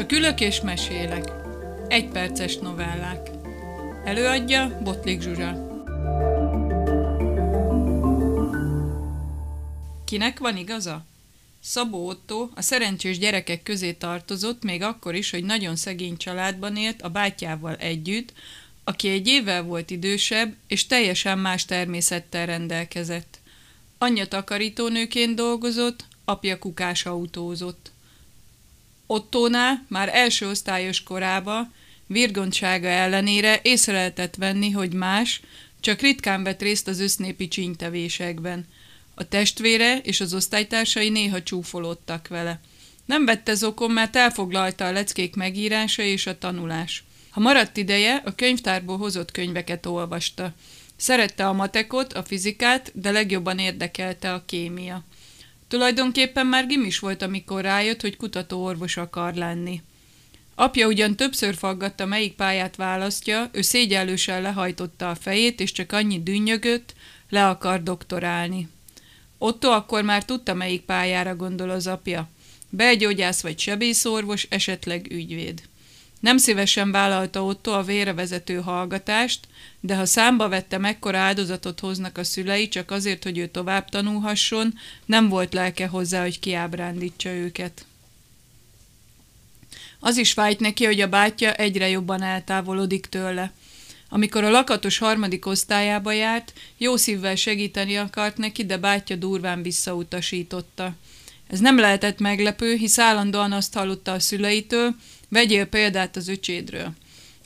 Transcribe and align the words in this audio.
Csak 0.00 0.12
ülök 0.12 0.40
és 0.40 0.60
mesélek. 0.60 1.32
Egy 1.88 2.08
perces 2.08 2.56
novellák. 2.56 3.30
Előadja 4.04 4.78
Botlik 4.82 5.20
Zsuzsa. 5.20 5.82
Kinek 10.04 10.38
van 10.38 10.56
igaza? 10.56 11.04
Szabó 11.62 12.06
Otto 12.06 12.48
a 12.54 12.62
szerencsés 12.62 13.18
gyerekek 13.18 13.62
közé 13.62 13.92
tartozott, 13.92 14.62
még 14.62 14.82
akkor 14.82 15.14
is, 15.14 15.30
hogy 15.30 15.44
nagyon 15.44 15.76
szegény 15.76 16.16
családban 16.16 16.76
élt 16.76 17.02
a 17.02 17.08
bátyával 17.08 17.76
együtt, 17.76 18.32
aki 18.84 19.08
egy 19.08 19.26
évvel 19.26 19.62
volt 19.62 19.90
idősebb, 19.90 20.54
és 20.66 20.86
teljesen 20.86 21.38
más 21.38 21.64
természettel 21.64 22.46
rendelkezett. 22.46 23.38
Anyja 23.98 24.28
takarítónőként 24.28 25.34
dolgozott, 25.34 26.04
apja 26.24 26.58
kukás 26.58 27.06
autózott. 27.06 27.90
Ottónál 29.10 29.84
már 29.88 30.08
első 30.12 30.48
osztályos 30.48 31.02
korába, 31.02 31.70
virgontsága 32.06 32.88
ellenére 32.88 33.60
észre 33.62 33.92
lehetett 33.92 34.34
venni, 34.34 34.70
hogy 34.70 34.92
más, 34.92 35.40
csak 35.80 36.00
ritkán 36.00 36.42
vett 36.42 36.62
részt 36.62 36.88
az 36.88 37.00
össznépi 37.00 37.48
csínytevésekben. 37.48 38.66
A 39.14 39.28
testvére 39.28 39.98
és 39.98 40.20
az 40.20 40.34
osztálytársai 40.34 41.08
néha 41.08 41.42
csúfolódtak 41.42 42.28
vele. 42.28 42.60
Nem 43.04 43.24
vette 43.24 43.54
zokon, 43.54 43.90
mert 43.90 44.16
elfoglalta 44.16 44.86
a 44.86 44.92
leckék 44.92 45.34
megírása 45.34 46.02
és 46.02 46.26
a 46.26 46.38
tanulás. 46.38 47.04
Ha 47.30 47.40
maradt 47.40 47.76
ideje, 47.76 48.22
a 48.24 48.34
könyvtárból 48.34 48.96
hozott 48.98 49.30
könyveket 49.30 49.86
olvasta. 49.86 50.52
Szerette 50.96 51.46
a 51.46 51.52
matekot, 51.52 52.12
a 52.12 52.22
fizikát, 52.22 52.92
de 52.94 53.10
legjobban 53.10 53.58
érdekelte 53.58 54.32
a 54.32 54.44
kémia. 54.46 55.04
Tulajdonképpen 55.70 56.46
már 56.46 56.66
gimis 56.66 56.98
volt, 56.98 57.22
amikor 57.22 57.62
rájött, 57.62 58.00
hogy 58.00 58.16
kutatóorvos 58.16 58.96
akar 58.96 59.34
lenni. 59.34 59.82
Apja 60.54 60.86
ugyan 60.86 61.16
többször 61.16 61.54
faggatta, 61.54 62.06
melyik 62.06 62.32
pályát 62.32 62.76
választja, 62.76 63.48
ő 63.52 63.60
szégyellősen 63.60 64.42
lehajtotta 64.42 65.10
a 65.10 65.14
fejét, 65.14 65.60
és 65.60 65.72
csak 65.72 65.92
annyi 65.92 66.22
dünnyögött, 66.22 66.94
le 67.28 67.48
akar 67.48 67.82
doktorálni. 67.82 68.68
Otto 69.38 69.68
akkor 69.68 70.02
már 70.02 70.24
tudta, 70.24 70.54
melyik 70.54 70.80
pályára 70.80 71.36
gondol 71.36 71.70
az 71.70 71.86
apja. 71.86 72.28
Belgyógyász 72.68 73.42
vagy 73.42 73.58
sebészorvos, 73.58 74.46
esetleg 74.48 75.06
ügyvéd. 75.10 75.62
Nem 76.20 76.36
szívesen 76.36 76.90
vállalta 76.90 77.44
Otto 77.44 77.72
a 77.72 77.82
vére 77.82 78.12
vezető 78.12 78.60
hallgatást, 78.60 79.48
de 79.80 79.96
ha 79.96 80.06
számba 80.06 80.48
vette, 80.48 80.78
mekkora 80.78 81.18
áldozatot 81.18 81.80
hoznak 81.80 82.18
a 82.18 82.24
szülei, 82.24 82.68
csak 82.68 82.90
azért, 82.90 83.22
hogy 83.22 83.38
ő 83.38 83.46
tovább 83.46 83.88
tanulhasson, 83.88 84.74
nem 85.06 85.28
volt 85.28 85.52
lelke 85.54 85.86
hozzá, 85.86 86.22
hogy 86.22 86.40
kiábrándítsa 86.40 87.30
őket. 87.30 87.84
Az 90.00 90.16
is 90.16 90.32
fájt 90.32 90.60
neki, 90.60 90.84
hogy 90.84 91.00
a 91.00 91.08
bátyja 91.08 91.52
egyre 91.52 91.88
jobban 91.88 92.22
eltávolodik 92.22 93.06
tőle. 93.06 93.52
Amikor 94.08 94.44
a 94.44 94.50
lakatos 94.50 94.98
harmadik 94.98 95.46
osztályába 95.46 96.12
járt, 96.12 96.52
jó 96.76 96.96
szívvel 96.96 97.34
segíteni 97.34 97.96
akart 97.96 98.36
neki, 98.36 98.64
de 98.64 98.76
bátyja 98.76 99.16
durván 99.16 99.62
visszautasította. 99.62 100.94
Ez 101.50 101.60
nem 101.60 101.78
lehetett 101.78 102.18
meglepő, 102.18 102.74
hisz 102.74 102.98
állandóan 102.98 103.52
azt 103.52 103.74
hallotta 103.74 104.12
a 104.12 104.18
szüleitől, 104.18 104.94
vegyél 105.28 105.64
példát 105.64 106.16
az 106.16 106.28
öcsédről. 106.28 106.92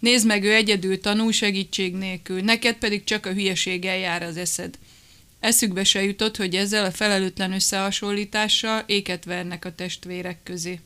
Nézd 0.00 0.27
meg, 0.27 0.44
ő 0.44 0.55
egyedül 0.55 1.00
tanul 1.00 1.33
segítség 1.33 1.94
nélkül, 1.94 2.41
neked 2.41 2.77
pedig 2.77 3.05
csak 3.05 3.27
a 3.27 3.33
hülyeséggel 3.33 3.96
jár 3.96 4.22
az 4.22 4.36
eszed. 4.36 4.78
Eszükbe 5.41 5.84
se 5.84 6.02
jutott, 6.02 6.36
hogy 6.36 6.55
ezzel 6.55 6.84
a 6.84 6.91
felelőtlen 6.91 7.52
összehasonlítással 7.52 8.83
éket 8.86 9.24
vernek 9.24 9.64
a 9.64 9.74
testvérek 9.74 10.39
közé. 10.42 10.80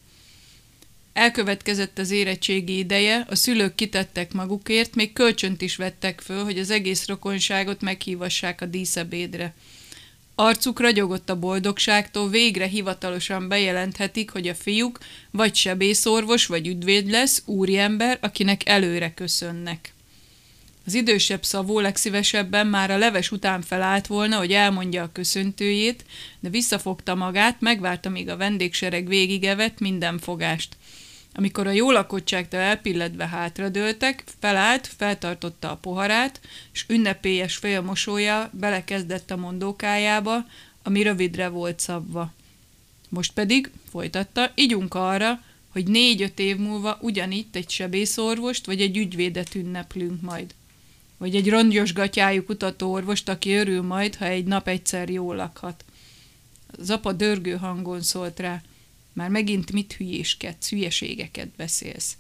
Elkövetkezett 1.13 1.99
az 1.99 2.11
érettségi 2.11 2.79
ideje, 2.79 3.27
a 3.29 3.35
szülők 3.35 3.75
kitettek 3.75 4.33
magukért, 4.33 4.95
még 4.95 5.13
kölcsönt 5.13 5.63
is 5.63 5.77
vettek 5.77 6.21
föl, 6.21 6.45
hogy 6.45 6.59
az 6.59 6.71
egész 6.71 7.07
rokonságot 7.07 7.81
meghívassák 7.81 8.61
a 8.61 8.67
díszebédre. 8.67 9.55
Arcuk 10.41 10.81
ragyogott 10.81 11.31
a 11.31 11.39
boldogságtól, 11.39 12.29
végre 12.29 12.67
hivatalosan 12.67 13.49
bejelenthetik, 13.49 14.31
hogy 14.31 14.49
a 14.49 14.55
fiúk 14.55 14.99
vagy 15.31 15.55
sebészorvos, 15.55 16.47
vagy 16.47 16.67
üdvéd 16.67 17.11
lesz, 17.11 17.43
úriember, 17.45 18.19
akinek 18.21 18.69
előre 18.69 19.15
köszönnek. 19.15 19.93
Az 20.87 20.95
idősebb 20.95 21.45
szavó 21.45 21.81
legszívesebben 21.81 22.67
már 22.67 22.91
a 22.91 22.99
leves 22.99 23.31
után 23.31 23.63
felállt 23.63 24.07
volna, 24.07 24.37
hogy 24.37 24.53
elmondja 24.53 25.03
a 25.03 25.13
köszöntőjét, 25.13 26.05
de 26.41 26.49
visszafogta 26.49 27.15
magát, 27.15 27.61
megvárta, 27.61 28.09
míg 28.09 28.29
a 28.29 28.37
vendégsereg 28.37 29.09
végigevett 29.09 29.79
minden 29.79 30.19
fogást. 30.19 30.77
Amikor 31.39 31.67
a 31.67 31.71
jó 31.71 31.91
lakottságtól 31.91 32.61
elpilledve 32.61 33.27
hátradőltek, 33.27 34.25
felállt, 34.39 34.87
feltartotta 34.87 35.71
a 35.71 35.77
poharát, 35.77 36.41
és 36.73 36.85
ünnepélyes 36.89 37.57
félmosója 37.57 38.51
belekezdett 38.53 39.31
a 39.31 39.37
mondókájába, 39.37 40.47
ami 40.83 41.03
rövidre 41.03 41.49
volt 41.49 41.81
szabva. 41.81 42.33
Most 43.09 43.33
pedig, 43.33 43.71
folytatta, 43.91 44.53
ígyunk 44.55 44.95
arra, 44.95 45.43
hogy 45.69 45.87
négy-öt 45.87 46.39
év 46.39 46.57
múlva 46.57 46.99
ugyanitt 47.01 47.57
egy 47.57 47.71
sebészorvost 47.71 48.67
vagy 48.67 48.81
egy 48.81 48.97
ügyvédet 48.97 49.55
ünneplünk 49.55 50.21
majd. 50.21 50.55
Vagy 51.17 51.37
egy 51.37 51.49
rongyos 51.49 51.93
gatyájú 51.93 52.45
kutatóorvost, 52.45 53.29
aki 53.29 53.53
örül 53.53 53.83
majd, 53.83 54.15
ha 54.15 54.25
egy 54.25 54.45
nap 54.45 54.69
egyszer 54.69 55.11
jól 55.11 55.37
lakhat. 55.37 55.85
Az 56.79 56.91
apa 56.91 57.13
dörgő 57.13 57.57
hangon 57.57 58.03
szólt 58.03 58.41
rá. 58.41 58.63
Már 59.19 59.31
megint 59.31 59.73
mit 59.73 59.93
hülyéskedsz, 59.93 60.69
hülyeségeket 60.69 61.49
beszélsz. 61.49 62.17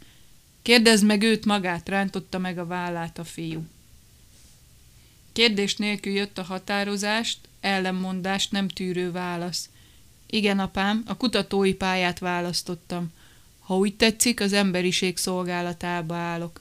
Kérdezd 0.63 1.05
meg 1.05 1.23
őt 1.23 1.45
magát, 1.45 1.89
rántotta 1.89 2.39
meg 2.39 2.59
a 2.59 2.67
vállát 2.67 3.19
a 3.19 3.25
fiú. 3.25 3.67
Kérdés 5.33 5.77
nélkül 5.77 6.13
jött 6.13 6.39
a 6.39 6.43
határozást, 6.43 7.39
ellenmondást 7.61 8.53
nem 8.53 8.69
tűrő 8.69 9.11
válasz. 9.11 9.69
Igen, 10.27 10.59
apám, 10.59 11.03
a 11.07 11.17
kutatói 11.17 11.75
pályát 11.75 12.19
választottam. 12.19 13.13
Ha 13.59 13.77
úgy 13.77 13.95
tetszik, 13.95 14.41
az 14.41 14.53
emberiség 14.53 15.17
szolgálatába 15.17 16.15
állok. 16.15 16.61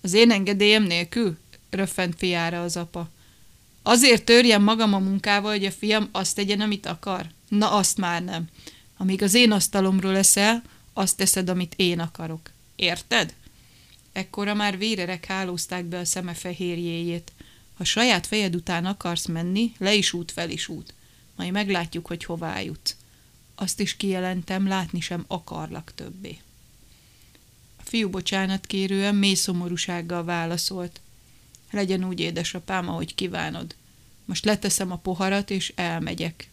Az 0.00 0.12
én 0.12 0.30
engedélyem 0.30 0.82
nélkül? 0.82 1.38
röffent 1.70 2.14
fiára 2.16 2.62
az 2.62 2.76
apa. 2.76 3.10
Azért 3.82 4.24
törjem 4.24 4.62
magam 4.62 4.94
a 4.94 4.98
munkával, 4.98 5.50
hogy 5.50 5.64
a 5.64 5.70
fiam 5.70 6.08
azt 6.12 6.34
tegyen, 6.34 6.60
amit 6.60 6.86
akar? 6.86 7.26
Na, 7.48 7.70
azt 7.70 7.96
már 7.96 8.22
nem. 8.22 8.48
Amíg 9.04 9.22
az 9.22 9.34
én 9.34 9.52
asztalomról 9.52 10.12
leszel, 10.12 10.62
azt 10.92 11.16
teszed, 11.16 11.48
amit 11.48 11.74
én 11.76 12.00
akarok. 12.00 12.50
Érted? 12.76 13.34
Ekkora 14.12 14.54
már 14.54 14.78
vérerek 14.78 15.24
hálózták 15.24 15.84
be 15.84 15.98
a 15.98 16.04
szeme 16.04 16.34
fehérjéjét. 16.34 17.32
Ha 17.74 17.84
saját 17.84 18.26
fejed 18.26 18.54
után 18.54 18.86
akarsz 18.86 19.26
menni, 19.26 19.72
le 19.78 19.94
is 19.94 20.12
út, 20.12 20.32
fel 20.32 20.50
is 20.50 20.68
út. 20.68 20.94
Majd 21.36 21.52
meglátjuk, 21.52 22.06
hogy 22.06 22.24
hová 22.24 22.60
jutsz. 22.60 22.96
Azt 23.54 23.80
is 23.80 23.96
kijelentem, 23.96 24.66
látni 24.66 25.00
sem 25.00 25.24
akarlak 25.26 25.92
többé. 25.94 26.38
A 27.76 27.82
fiú 27.82 28.10
bocsánat 28.10 28.66
kérően 28.66 29.14
mély 29.14 29.34
szomorúsággal 29.34 30.24
válaszolt. 30.24 31.00
Legyen 31.70 32.04
úgy, 32.04 32.20
édesapám, 32.20 32.88
ahogy 32.88 33.14
kívánod. 33.14 33.74
Most 34.24 34.44
leteszem 34.44 34.90
a 34.90 34.96
poharat, 34.96 35.50
és 35.50 35.72
elmegyek. 35.76 36.48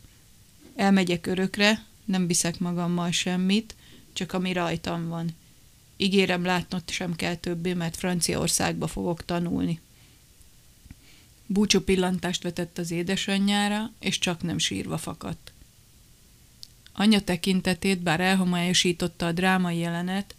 Elmegyek 0.76 1.28
örökre, 1.28 1.90
nem 2.12 2.28
viszek 2.28 2.60
magammal 2.60 3.12
semmit, 3.12 3.76
csak 4.14 4.34
ami 4.34 4.54
rajtam 4.54 5.08
van. 5.08 5.30
Ígérem, 5.98 6.46
látnod 6.46 6.90
sem 6.90 7.16
kell 7.16 7.36
többé, 7.36 7.74
mert 7.74 7.96
Franciaországba 7.96 8.88
fogok 8.88 9.26
tanulni. 9.26 9.80
Búcsú 11.46 11.80
pillantást 11.80 12.44
vetett 12.44 12.78
az 12.78 12.92
édesanyjára, 12.92 13.92
és 14.00 14.20
csak 14.20 14.42
nem 14.42 14.58
sírva 14.58 14.98
fakadt. 14.98 15.52
Anya 16.94 17.22
tekintetét, 17.22 18.00
bár 18.00 18.20
elhomályosította 18.20 19.26
a 19.26 19.32
drámai 19.32 19.78
jelenet, 19.78 20.36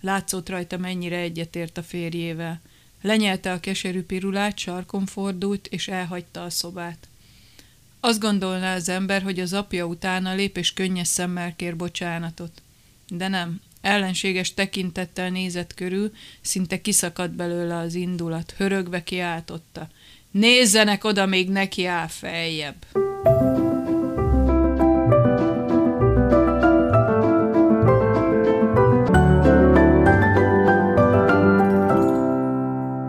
látszott 0.00 0.48
rajta 0.48 0.76
mennyire 0.76 1.16
egyetért 1.16 1.78
a 1.78 1.82
férjével. 1.82 2.60
Lenyelte 3.00 3.52
a 3.52 3.60
keserű 3.60 4.02
pirulát, 4.02 4.58
sarkon 4.58 5.06
fordult, 5.06 5.66
és 5.66 5.88
elhagyta 5.88 6.44
a 6.44 6.50
szobát. 6.50 7.08
Azt 8.06 8.20
gondolná 8.20 8.74
az 8.74 8.88
ember, 8.88 9.22
hogy 9.22 9.40
az 9.40 9.52
apja 9.52 9.84
utána 9.84 10.34
lép 10.34 10.56
és 10.56 10.72
könnyes 10.72 11.08
szemmel 11.08 11.56
kér 11.56 11.76
bocsánatot. 11.76 12.62
De 13.08 13.28
nem, 13.28 13.60
ellenséges 13.80 14.54
tekintettel 14.54 15.30
nézett 15.30 15.74
körül, 15.74 16.12
szinte 16.40 16.80
kiszakadt 16.80 17.32
belőle 17.32 17.76
az 17.76 17.94
indulat, 17.94 18.54
hörögve 18.56 19.02
kiáltotta. 19.02 19.88
Nézzenek 20.30 21.04
oda, 21.04 21.26
még 21.26 21.48
neki 21.48 21.86
áll 21.86 22.06
feljebb! 22.06 22.86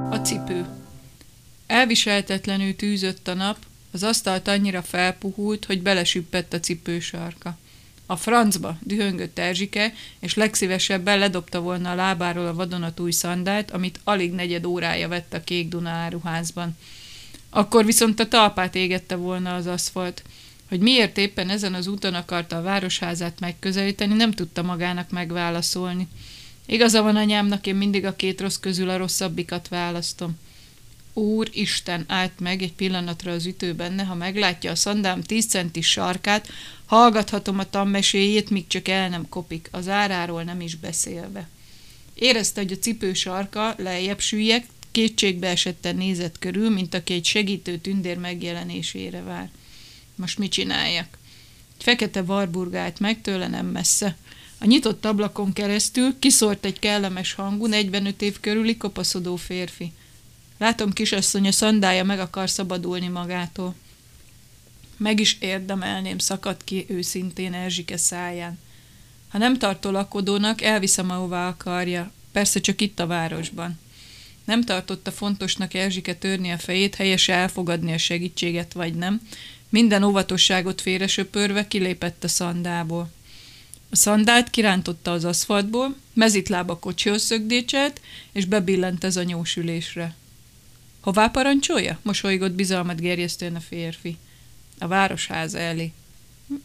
A 0.09 0.15
cipő 0.23 0.65
Elviseltetlenül 1.67 2.75
tűzött 2.75 3.27
a 3.27 3.33
nap, 3.33 3.57
az 3.97 4.03
asztalt 4.03 4.47
annyira 4.47 4.81
felpuhult, 4.81 5.65
hogy 5.65 5.81
belesüppett 5.81 6.53
a 6.53 6.59
cipősarka. 6.59 7.57
A 8.05 8.15
francba, 8.15 8.77
dühöngött 8.81 9.39
Erzsike, 9.39 9.93
és 10.19 10.33
legszívesebben 10.33 11.19
ledobta 11.19 11.59
volna 11.59 11.91
a 11.91 11.95
lábáról 11.95 12.47
a 12.47 12.53
vadonatúj 12.53 13.11
szandált, 13.11 13.71
amit 13.71 13.99
alig 14.03 14.31
negyed 14.31 14.65
órája 14.65 15.07
vett 15.07 15.33
a 15.33 15.43
kék 15.43 15.67
Duna 15.67 15.89
áruházban. 15.89 16.77
Akkor 17.49 17.85
viszont 17.85 18.19
a 18.19 18.27
talpát 18.27 18.75
égette 18.75 19.15
volna 19.15 19.55
az 19.55 19.67
aszfalt. 19.67 20.23
Hogy 20.69 20.79
miért 20.79 21.17
éppen 21.17 21.49
ezen 21.49 21.73
az 21.73 21.87
úton 21.87 22.13
akarta 22.13 22.57
a 22.57 22.61
városházát 22.61 23.39
megközelíteni, 23.39 24.13
nem 24.13 24.31
tudta 24.31 24.63
magának 24.63 25.09
megválaszolni. 25.09 26.07
Igaza 26.65 27.01
van 27.01 27.15
anyámnak, 27.15 27.67
én 27.67 27.75
mindig 27.75 28.05
a 28.05 28.15
két 28.15 28.41
rossz 28.41 28.57
közül 28.57 28.89
a 28.89 28.97
rosszabbikat 28.97 29.67
választom. 29.67 30.37
Úr 31.17 31.49
Isten 31.51 32.03
állt 32.07 32.39
meg 32.39 32.61
egy 32.61 32.73
pillanatra 32.73 33.31
az 33.31 33.45
ütőben, 33.45 34.05
ha 34.05 34.15
meglátja 34.15 34.71
a 34.71 34.75
szandám 34.75 35.21
tíz 35.21 35.45
centis 35.45 35.89
sarkát, 35.89 36.47
hallgathatom 36.85 37.59
a 37.59 37.69
tanmeséjét, 37.69 38.49
míg 38.49 38.67
csak 38.67 38.87
el 38.87 39.09
nem 39.09 39.29
kopik, 39.29 39.69
az 39.71 39.87
áráról 39.87 40.43
nem 40.43 40.61
is 40.61 40.75
beszélve. 40.75 41.49
Érezte, 42.13 42.61
hogy 42.61 42.71
a 42.71 42.77
cipő 42.77 43.13
sarka 43.13 43.75
lejjebb 43.77 44.19
süllyek, 44.19 44.65
kétségbe 44.91 45.47
esetten 45.47 45.95
nézett 45.95 46.39
körül, 46.39 46.69
mint 46.69 46.93
aki 46.93 47.13
egy 47.13 47.25
segítő 47.25 47.77
tündér 47.77 48.17
megjelenésére 48.17 49.21
vár. 49.21 49.49
Most 50.15 50.37
mit 50.37 50.51
csináljak? 50.51 51.17
Egy 51.77 51.83
fekete 51.83 52.21
varburgált 52.21 52.99
meg 52.99 53.21
tőle 53.21 53.47
nem 53.47 53.65
messze. 53.65 54.17
A 54.57 54.65
nyitott 54.65 55.05
ablakon 55.05 55.53
keresztül 55.53 56.19
kiszórt 56.19 56.65
egy 56.65 56.79
kellemes 56.79 57.33
hangú, 57.33 57.65
45 57.65 58.21
év 58.21 58.39
körüli 58.39 58.77
kopaszodó 58.77 59.35
férfi. 59.35 59.91
Látom, 60.57 60.93
kisasszony, 60.93 61.47
a 61.47 61.51
szandája 61.51 62.03
meg 62.03 62.19
akar 62.19 62.49
szabadulni 62.49 63.07
magától. 63.07 63.75
Meg 64.97 65.19
is 65.19 65.37
érdemelném, 65.39 66.17
szakadt 66.17 66.63
ki 66.63 66.85
őszintén 66.87 67.53
Erzsike 67.53 67.97
száján. 67.97 68.59
Ha 69.29 69.37
nem 69.37 69.57
tartó 69.57 69.89
lakodónak, 69.89 70.61
elviszem, 70.61 71.09
ahová 71.09 71.47
akarja. 71.47 72.11
Persze 72.31 72.59
csak 72.59 72.81
itt 72.81 72.99
a 72.99 73.07
városban. 73.07 73.79
Nem 74.45 74.63
tartotta 74.63 75.11
fontosnak 75.11 75.73
Erzsike 75.73 76.15
törni 76.15 76.51
a 76.51 76.57
fejét, 76.57 76.95
helyes 76.95 77.27
elfogadni 77.27 77.93
a 77.93 77.97
segítséget, 77.97 78.73
vagy 78.73 78.93
nem. 78.93 79.21
Minden 79.69 80.03
óvatosságot 80.03 80.81
félre 80.81 81.07
söpörve 81.07 81.67
kilépett 81.67 82.23
a 82.23 82.27
szandából. 82.27 83.11
A 83.89 83.95
szandált 83.95 84.49
kirántotta 84.49 85.11
az 85.11 85.25
aszfaltból, 85.25 85.95
mezitlába 86.13 86.79
kocsihoz 86.79 87.23
szögdécselt, 87.23 88.01
és 88.31 88.45
bebillent 88.45 89.03
ez 89.03 89.15
a 89.17 89.23
nyósülésre. 89.23 90.15
Hová 91.07 91.27
parancsolja? 91.27 91.99
Mosolygott 92.01 92.51
bizalmat 92.51 93.01
gerjesztően 93.01 93.55
a 93.55 93.59
férfi. 93.59 94.17
A 94.79 94.87
városháza 94.87 95.57
elé. 95.57 95.91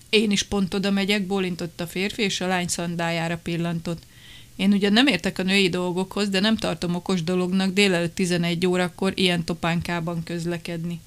Én 0.08 0.30
is 0.30 0.42
pont 0.42 0.74
oda 0.74 0.90
megyek, 0.90 1.26
bólintott 1.26 1.80
a 1.80 1.86
férfi, 1.86 2.22
és 2.22 2.40
a 2.40 2.46
lány 2.46 2.68
szandájára 2.68 3.36
pillantott. 3.36 4.02
Én 4.56 4.72
ugyan 4.72 4.92
nem 4.92 5.06
értek 5.06 5.38
a 5.38 5.42
női 5.42 5.68
dolgokhoz, 5.68 6.28
de 6.28 6.40
nem 6.40 6.56
tartom 6.56 6.94
okos 6.94 7.22
dolognak 7.24 7.72
délelőtt 7.72 8.14
11 8.14 8.66
órakor 8.66 9.12
ilyen 9.14 9.44
topánkában 9.44 10.22
közlekedni. 10.22 11.00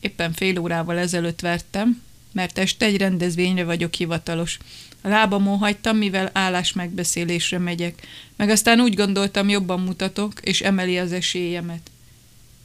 Éppen 0.00 0.32
fél 0.32 0.58
órával 0.58 0.98
ezelőtt 0.98 1.40
vertem, 1.40 2.02
mert 2.32 2.58
este 2.58 2.86
egy 2.86 2.96
rendezvényre 2.96 3.64
vagyok 3.64 3.94
hivatalos. 3.94 4.58
A 5.00 5.08
lábamon 5.08 5.58
hagytam, 5.58 5.96
mivel 5.96 6.30
állás 6.32 6.72
megbeszélésre 6.72 7.58
megyek, 7.58 8.06
meg 8.36 8.48
aztán 8.48 8.80
úgy 8.80 8.94
gondoltam, 8.94 9.48
jobban 9.48 9.80
mutatok, 9.80 10.32
és 10.40 10.60
emeli 10.60 10.98
az 10.98 11.12
esélyemet. 11.12 11.92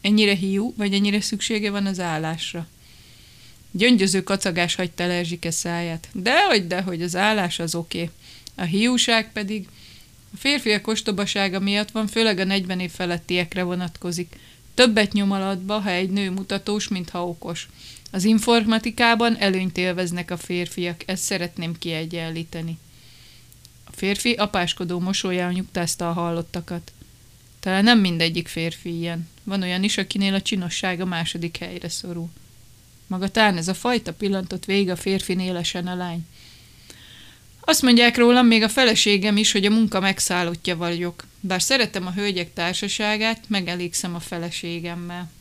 Ennyire 0.02 0.36
hiú, 0.36 0.74
vagy 0.78 0.94
ennyire 0.94 1.22
szüksége 1.22 1.72
van 1.72 1.86
az 1.86 2.00
állásra? 2.00 2.68
Gyöngyöző 3.72 4.24
kacagás 4.24 4.76
hagyta 4.76 5.04
el 5.04 5.12
Erzsike 5.12 5.52
száját. 5.52 6.08
Dehogy, 6.14 6.68
dehogy, 6.68 7.02
az 7.02 7.16
állás 7.16 7.60
az 7.60 7.76
oké. 7.76 7.98
Okay. 8.02 8.10
A 8.56 8.62
hiúság 8.64 9.32
pedig 9.32 9.68
a 10.34 10.38
férfiak 10.38 10.88
ostobasága 10.88 11.60
miatt 11.60 11.92
van, 11.92 12.08
főleg 12.08 12.40
a 12.40 12.44
40 12.44 12.80
év 12.80 12.92
felettiekre 12.92 13.64
vonatkozik. 13.64 14.36
Többet 14.74 15.14
nyom 15.14 15.32
alatba, 15.32 15.80
ha 15.80 15.90
egy 15.90 16.10
nő 16.10 16.30
mutatós, 16.32 16.88
mint 16.88 17.10
ha 17.10 17.28
okos. 17.28 17.70
Az 18.12 18.24
informatikában 18.24 19.38
előnyt 19.38 19.78
élveznek 19.78 20.32
a 20.32 20.38
férfiak, 20.38 21.04
ezt 21.06 21.24
szeretném 21.24 21.78
kiegyenlíteni. 21.78 22.78
A 23.84 23.92
férfi 23.96 24.34
apáskodó 24.34 25.00
mosolyával 25.00 25.52
nyugtázta 25.52 26.10
a 26.10 26.14
hallottakat. 26.14 26.92
Talán 27.60 27.84
nem 27.84 28.00
mindegyik 28.00 28.48
férfi 28.48 28.98
ilyen. 28.98 29.30
Van 29.44 29.62
olyan 29.62 29.84
is, 29.84 29.98
akinél 29.98 30.34
a 30.34 30.42
csinosság 30.42 31.02
a 31.02 31.06
második 31.06 31.58
helyre 31.58 31.90
szorul. 31.90 32.30
Maga 33.08 33.30
tán 33.30 33.58
ez 33.58 33.68
a 33.68 33.74
fajta 33.74 34.14
pillantott 34.14 34.66
végig 34.66 34.90
a 34.90 34.96
férfi 34.96 35.34
nélesen 35.34 35.88
a 35.88 35.96
lány. 35.96 36.26
Azt 37.60 37.82
mondják 37.82 38.18
rólam 38.18 38.48
még 38.48 38.64
a 38.64 38.70
feleségem 38.70 39.38
is, 39.38 39.52
hogy 39.52 39.66
a 39.66 39.70
munka 39.70 40.00
megszállottja 40.00 40.78
vagyok. 40.78 41.26
Bár 41.40 41.62
szeretem 41.62 42.08
a 42.08 42.12
hölgyek 42.12 42.54
társaságát, 42.54 43.44
megelégszem 43.48 44.16
a 44.16 44.20
feleségemmel. 44.20 45.32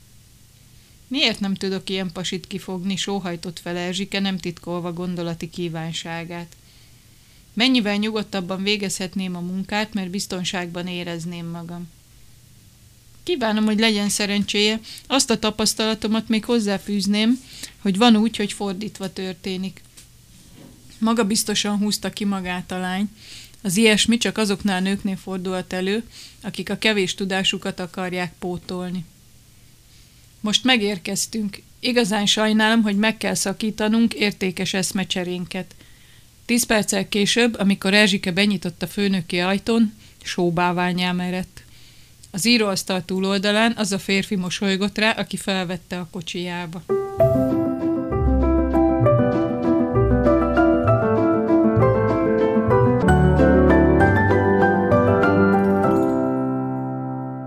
Miért 1.07 1.41
nem 1.41 1.55
tudok 1.55 1.91
ilyen 1.91 2.13
pasit 2.13 2.47
kifogni, 2.47 2.97
sóhajtott 2.97 3.59
fel 3.59 3.77
Erzsike, 3.77 4.21
nem 4.21 4.39
titkolva 4.39 4.93
gondolati 4.93 5.51
kívánságát. 5.51 6.57
Mennyivel 7.53 7.97
nyugodtabban 7.97 8.63
végezhetném 8.63 9.37
a 9.37 9.41
munkát, 9.41 9.95
mert 9.95 10.11
biztonságban 10.11 10.87
érezném 10.87 11.47
magam. 11.47 11.89
Kívánom, 13.29 13.65
hogy 13.65 13.79
legyen 13.79 14.09
szerencséje. 14.09 14.81
Azt 15.07 15.31
a 15.31 15.39
tapasztalatomat 15.39 16.29
még 16.29 16.45
hozzáfűzném, 16.45 17.41
hogy 17.79 17.97
van 17.97 18.17
úgy, 18.17 18.37
hogy 18.37 18.53
fordítva 18.53 19.13
történik. 19.13 19.83
Maga 20.99 21.25
biztosan 21.25 21.79
húzta 21.79 22.11
ki 22.11 22.25
magát 22.25 22.73
a 22.73 22.79
lány. 22.79 23.09
Az 23.63 23.77
ilyesmi 23.77 24.17
csak 24.17 24.39
azoknál 24.39 24.77
a 24.77 24.81
nőknél 24.81 25.17
fordulhat 25.17 25.73
elő, 25.73 26.03
akik 26.43 26.71
a 26.71 26.79
kevés 26.79 27.15
tudásukat 27.15 27.81
akarják 27.81 28.33
pótolni. 28.39 29.05
Most 30.41 30.65
megérkeztünk. 30.65 31.63
Igazán 31.81 32.27
sajnálom, 32.27 32.83
hogy 32.83 32.97
meg 32.97 33.17
kell 33.17 33.35
szakítanunk 33.35 34.15
értékes 34.15 34.75
eszmecserénket. 34.75 35.75
Tíz 36.45 36.67
perccel 36.67 37.09
később, 37.09 37.59
amikor 37.59 37.95
Erzsike 37.95 38.33
benyitott 38.33 38.83
a 38.83 38.87
főnöki 38.87 39.39
ajtón, 39.39 39.95
sóbáványá 40.23 41.15
erett. 41.19 41.67
Az 42.31 42.47
íróasztal 42.47 43.05
túloldalán 43.05 43.75
az 43.77 43.93
a 43.93 43.99
férfi 43.99 44.37
mosolygott 44.37 44.99
rá, 44.99 45.11
aki 45.11 45.37
felvette 45.37 45.99
a 45.99 46.09
kocsijába. 46.11 46.83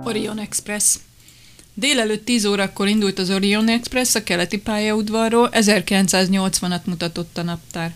Orion 0.03 0.39
Express 0.39 0.97
Délelőtt 1.73 2.25
10 2.25 2.45
órakor 2.45 2.87
indult 2.87 3.19
az 3.19 3.29
Orion 3.29 3.69
Express 3.69 4.15
a 4.15 4.23
keleti 4.23 4.57
pályaudvarról, 4.57 5.49
1980-at 5.51 6.83
mutatott 6.83 7.37
a 7.37 7.43
naptár. 7.43 7.95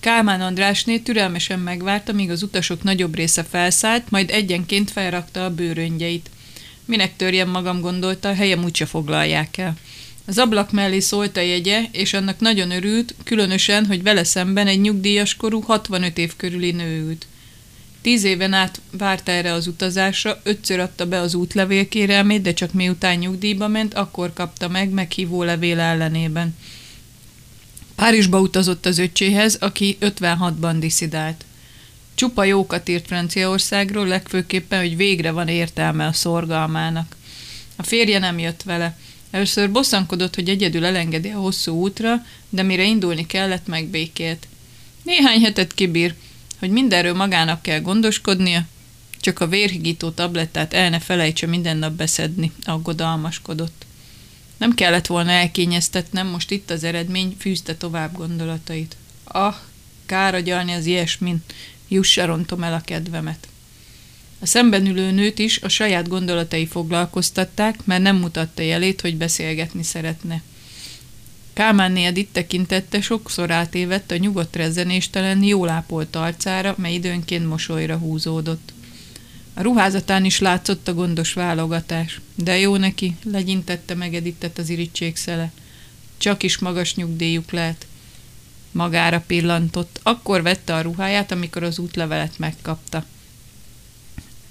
Kálmán 0.00 0.40
Andrásné 0.40 0.98
türelmesen 0.98 1.58
megvárta, 1.58 2.12
míg 2.12 2.30
az 2.30 2.42
utasok 2.42 2.82
nagyobb 2.82 3.14
része 3.14 3.44
felszállt, 3.44 4.10
majd 4.10 4.30
egyenként 4.30 4.90
felrakta 4.90 5.44
a 5.44 5.54
bőröngyeit. 5.54 6.30
Minek 6.84 7.16
törjem 7.16 7.48
magam, 7.48 7.80
gondolta, 7.80 8.34
helyem 8.34 8.64
úgyse 8.64 8.86
foglalják 8.86 9.58
el. 9.58 9.76
Az 10.26 10.38
ablak 10.38 10.72
mellé 10.72 10.98
szólt 10.98 11.36
a 11.36 11.40
jegye, 11.40 11.82
és 11.92 12.12
annak 12.12 12.40
nagyon 12.40 12.70
örült, 12.70 13.14
különösen, 13.24 13.86
hogy 13.86 14.02
vele 14.02 14.24
szemben 14.24 14.66
egy 14.66 14.80
nyugdíjas 14.80 15.36
korú 15.36 15.60
65 15.60 16.18
év 16.18 16.36
körüli 16.36 16.70
nő 16.70 17.00
ült. 17.06 17.26
Tíz 18.02 18.24
éven 18.24 18.52
át 18.52 18.80
várta 18.90 19.32
erre 19.32 19.52
az 19.52 19.66
utazásra, 19.66 20.40
ötször 20.42 20.78
adta 20.78 21.06
be 21.06 21.18
az 21.18 21.34
útlevélkérelmét, 21.34 22.42
de 22.42 22.52
csak 22.52 22.72
miután 22.72 23.18
nyugdíjba 23.18 23.68
ment, 23.68 23.94
akkor 23.94 24.32
kapta 24.32 24.68
meg 24.68 24.88
meghívó 24.88 25.42
levél 25.42 25.80
ellenében. 25.80 26.56
Párizsba 28.00 28.40
utazott 28.40 28.86
az 28.86 28.98
öccséhez, 28.98 29.54
aki 29.54 29.96
56-ban 30.00 30.76
diszidált. 30.78 31.44
Csupa 32.14 32.44
jókat 32.44 32.88
írt 32.88 33.06
Franciaországról, 33.06 34.06
legfőképpen, 34.06 34.80
hogy 34.80 34.96
végre 34.96 35.30
van 35.30 35.48
értelme 35.48 36.06
a 36.06 36.12
szorgalmának. 36.12 37.16
A 37.76 37.82
férje 37.82 38.18
nem 38.18 38.38
jött 38.38 38.62
vele. 38.62 38.98
Először 39.30 39.70
bosszankodott, 39.70 40.34
hogy 40.34 40.48
egyedül 40.48 40.84
elengedi 40.84 41.28
a 41.28 41.38
hosszú 41.38 41.74
útra, 41.74 42.24
de 42.48 42.62
mire 42.62 42.82
indulni 42.82 43.26
kellett, 43.26 43.66
megbékélt. 43.66 44.46
Néhány 45.02 45.40
hetet 45.40 45.74
kibír, 45.74 46.14
hogy 46.58 46.70
mindenről 46.70 47.14
magának 47.14 47.62
kell 47.62 47.80
gondoskodnia, 47.80 48.66
csak 49.20 49.40
a 49.40 49.48
vérhigító 49.48 50.10
tablettát 50.10 50.74
el 50.74 50.90
ne 50.90 50.98
felejtse 50.98 51.46
minden 51.46 51.76
nap 51.76 51.92
beszedni, 51.92 52.52
aggodalmaskodott. 52.64 53.84
Nem 54.60 54.74
kellett 54.74 55.06
volna 55.06 55.30
elkényeztetnem, 55.30 56.26
most 56.26 56.50
itt 56.50 56.70
az 56.70 56.84
eredmény, 56.84 57.36
fűzte 57.38 57.74
tovább 57.74 58.16
gondolatait. 58.16 58.96
Ah, 59.24 59.54
kár 60.06 60.34
agyalni 60.34 60.72
az 60.72 60.86
ilyesmin, 60.86 61.42
jussa 61.88 62.26
rontom 62.26 62.62
el 62.62 62.74
a 62.74 62.80
kedvemet. 62.80 63.48
A 64.40 64.46
szemben 64.46 64.86
ülő 64.86 65.10
nőt 65.10 65.38
is 65.38 65.60
a 65.60 65.68
saját 65.68 66.08
gondolatai 66.08 66.66
foglalkoztatták, 66.66 67.84
mert 67.84 68.02
nem 68.02 68.16
mutatta 68.16 68.62
jelét, 68.62 69.00
hogy 69.00 69.16
beszélgetni 69.16 69.82
szeretne. 69.82 70.42
Kálmán 71.52 71.96
itt 71.96 72.32
tekintette, 72.32 73.00
sokszor 73.00 73.50
átévett 73.50 74.10
a 74.10 74.16
nyugodt 74.16 74.56
rezzenéstelen, 74.56 75.42
jól 75.42 75.68
ápolt 75.68 76.16
arcára, 76.16 76.74
mely 76.78 76.94
időnként 76.94 77.48
mosolyra 77.48 77.96
húzódott. 77.96 78.72
A 79.60 79.62
ruházatán 79.62 80.24
is 80.24 80.38
látszott 80.38 80.88
a 80.88 80.94
gondos 80.94 81.32
válogatás, 81.32 82.20
de 82.34 82.58
jó 82.58 82.76
neki, 82.76 83.16
legyintette 83.24 83.94
megedített 83.94 84.58
az 84.58 84.68
irítség. 84.68 85.16
Csak 86.18 86.42
is 86.42 86.58
magas 86.58 86.94
nyugdíjuk 86.94 87.50
lehet. 87.50 87.86
Magára 88.72 89.24
pillantott, 89.26 90.00
akkor 90.02 90.42
vette 90.42 90.74
a 90.74 90.80
ruháját, 90.80 91.32
amikor 91.32 91.62
az 91.62 91.78
útlevelet 91.78 92.38
megkapta. 92.38 93.04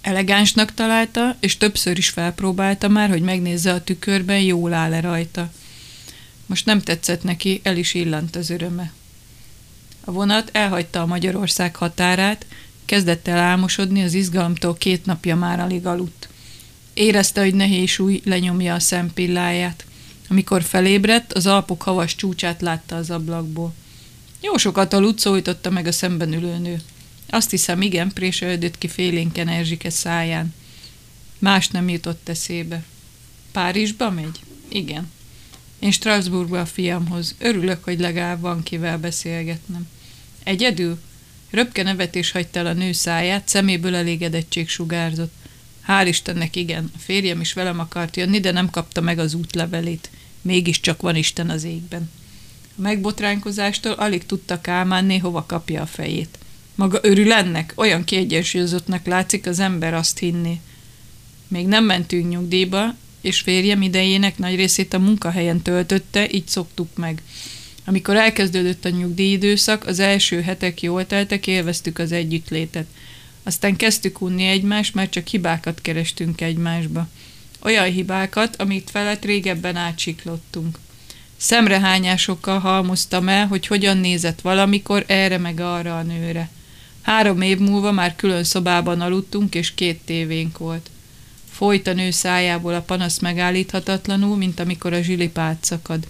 Elegánsnak 0.01 0.73
találta, 0.73 1.35
és 1.39 1.57
többször 1.57 1.97
is 1.97 2.09
felpróbálta 2.09 2.87
már, 2.87 3.09
hogy 3.09 3.21
megnézze 3.21 3.73
a 3.73 3.83
tükörben, 3.83 4.41
jól 4.41 4.73
áll-e 4.73 4.99
rajta. 4.99 5.51
Most 6.45 6.65
nem 6.65 6.81
tetszett 6.81 7.23
neki, 7.23 7.59
el 7.63 7.77
is 7.77 7.93
illant 7.93 8.35
az 8.35 8.49
öröme. 8.49 8.91
A 10.03 10.11
vonat 10.11 10.49
elhagyta 10.53 11.01
a 11.01 11.05
Magyarország 11.05 11.75
határát, 11.75 12.45
kezdett 12.89 13.27
el 13.27 13.37
álmosodni, 13.37 14.03
az 14.03 14.13
izgalomtól 14.13 14.77
két 14.77 15.05
napja 15.05 15.35
már 15.35 15.59
alig 15.59 15.85
aludt. 15.85 16.29
Érezte, 16.93 17.41
hogy 17.41 17.53
nehéz 17.53 17.89
súly 17.89 18.21
lenyomja 18.25 18.73
a 18.73 18.79
szempilláját. 18.79 19.85
Amikor 20.29 20.63
felébredt, 20.63 21.33
az 21.33 21.47
Alpok 21.47 21.81
havas 21.81 22.15
csúcsát 22.15 22.61
látta 22.61 22.95
az 22.95 23.09
ablakból. 23.09 23.73
Jó 24.41 24.57
sokat 24.57 24.93
aludt, 24.93 25.19
szólította 25.19 25.69
meg 25.69 25.87
a 25.87 25.91
szemben 25.91 26.33
ülő 26.33 26.57
nő. 26.57 26.81
Azt 27.29 27.49
hiszem, 27.49 27.81
igen, 27.81 28.13
préselődött 28.13 28.77
ki 28.77 28.87
félénken 28.87 29.47
Erzsike 29.47 29.89
száján. 29.89 30.53
Más 31.39 31.67
nem 31.67 31.89
jutott 31.89 32.29
eszébe. 32.29 32.83
Párizsba 33.51 34.09
megy? 34.09 34.39
Igen. 34.67 35.11
Én 35.79 35.91
Strasbourgba 35.91 36.59
a 36.59 36.65
fiamhoz. 36.65 37.35
Örülök, 37.39 37.83
hogy 37.83 37.99
legalább 37.99 38.41
van 38.41 38.63
kivel 38.63 38.97
beszélgetnem. 38.97 39.87
Egyedül? 40.43 40.99
Röpke 41.49 41.83
nevetés 41.83 42.31
hagyta 42.31 42.59
el 42.59 42.65
a 42.65 42.73
nő 42.73 42.91
száját, 42.91 43.47
szeméből 43.47 43.95
elégedettség 43.95 44.69
sugárzott. 44.69 45.33
Hál' 45.87 46.05
Istennek 46.07 46.55
igen, 46.55 46.91
a 46.95 46.99
férjem 46.99 47.41
is 47.41 47.53
velem 47.53 47.79
akart 47.79 48.17
jönni, 48.17 48.39
de 48.39 48.51
nem 48.51 48.69
kapta 48.69 49.01
meg 49.01 49.19
az 49.19 49.33
útlevelét. 49.33 50.09
Mégiscsak 50.41 51.01
van 51.01 51.15
Isten 51.15 51.49
az 51.49 51.63
égben. 51.63 52.11
A 52.77 52.81
megbotránkozástól 52.81 53.91
alig 53.91 54.25
tudta 54.25 54.61
Kálmánné, 54.61 55.17
hova 55.17 55.45
kapja 55.47 55.81
a 55.81 55.85
fejét. 55.85 56.37
Maga 56.75 56.99
örül 57.01 57.31
ennek? 57.31 57.73
Olyan 57.75 58.03
kiegyensúlyozottnak 58.03 59.05
látszik, 59.05 59.47
az 59.47 59.59
ember 59.59 59.93
azt 59.93 60.17
hinni. 60.17 60.59
Még 61.47 61.67
nem 61.67 61.85
mentünk 61.85 62.29
nyugdíjba, 62.29 62.95
és 63.21 63.39
férjem 63.39 63.81
idejének 63.81 64.37
nagy 64.37 64.55
részét 64.55 64.93
a 64.93 64.99
munkahelyen 64.99 65.61
töltötte, 65.61 66.29
így 66.31 66.47
szoktuk 66.47 66.95
meg. 66.95 67.21
Amikor 67.89 68.15
elkezdődött 68.15 68.85
a 68.85 68.89
nyugdíjidőszak, 68.89 69.85
az 69.85 69.99
első 69.99 70.41
hetek 70.41 70.81
jól 70.81 71.07
teltek, 71.07 71.47
élveztük 71.47 71.99
az 71.99 72.11
együttlétet. 72.11 72.85
Aztán 73.43 73.75
kezdtük 73.75 74.21
unni 74.21 74.47
egymást, 74.47 74.93
mert 74.95 75.11
csak 75.11 75.27
hibákat 75.27 75.81
kerestünk 75.81 76.41
egymásba. 76.41 77.07
Olyan 77.61 77.91
hibákat, 77.91 78.55
amit 78.55 78.89
felett 78.89 79.25
régebben 79.25 79.75
átsiklottunk. 79.75 80.79
Szemrehányásokkal 81.37 82.59
halmoztam 82.59 83.27
el, 83.27 83.47
hogy 83.47 83.67
hogyan 83.67 83.97
nézett 83.97 84.41
valamikor 84.41 85.03
erre 85.07 85.37
meg 85.37 85.59
arra 85.59 85.97
a 85.97 86.03
nőre. 86.03 86.49
Három 87.01 87.41
év 87.41 87.57
múlva 87.57 87.91
már 87.91 88.15
külön 88.15 88.43
szobában 88.43 89.01
aludtunk, 89.01 89.55
és 89.55 89.73
két 89.73 89.99
tévénk 90.05 90.57
volt. 90.57 90.89
Folyt 91.51 91.87
a 91.87 91.93
nő 91.93 92.11
szájából 92.11 92.73
a 92.73 92.81
panasz 92.81 93.19
megállíthatatlanul, 93.19 94.37
mint 94.37 94.59
amikor 94.59 94.93
a 94.93 95.01
zsilipát 95.01 95.63
szakad. 95.63 96.07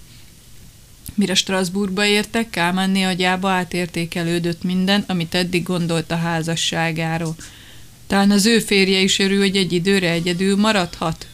Mire 1.20 1.34
Strasbourgba 1.34 2.04
értek, 2.04 2.50
Kálmánné 2.50 3.02
agyába 3.02 3.50
átértékelődött 3.50 4.62
minden, 4.62 5.04
amit 5.06 5.34
eddig 5.34 5.62
gondolt 5.62 6.10
a 6.10 6.16
házasságáról. 6.16 7.34
Talán 8.06 8.30
az 8.30 8.46
ő 8.46 8.58
férje 8.58 8.98
is 8.98 9.18
örül, 9.18 9.38
hogy 9.38 9.56
egy 9.56 9.72
időre 9.72 10.10
egyedül 10.10 10.56
maradhat. 10.56 11.26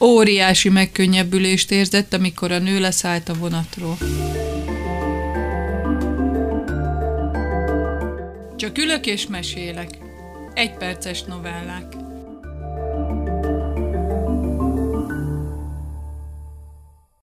Óriási 0.00 0.68
megkönnyebbülést 0.68 1.70
érzett, 1.70 2.14
amikor 2.14 2.52
a 2.52 2.58
nő 2.58 2.80
leszállt 2.80 3.28
a 3.28 3.34
vonatról. 3.34 3.98
Csak 8.56 8.78
ülök 8.78 9.06
és 9.06 9.26
mesélek. 9.26 9.90
Egy 10.54 10.74
perces 10.74 11.22
novellák. 11.22 12.07